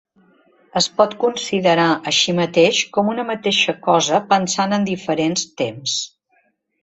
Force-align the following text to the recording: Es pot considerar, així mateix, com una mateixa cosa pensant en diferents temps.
Es 0.79 0.85
pot 0.99 1.11
considerar, 1.23 1.85
així 2.11 2.33
mateix, 2.39 2.79
com 2.97 3.11
una 3.13 3.27
mateixa 3.29 3.77
cosa 3.89 4.23
pensant 4.33 4.73
en 4.79 4.87
diferents 4.89 5.45
temps. 5.63 5.99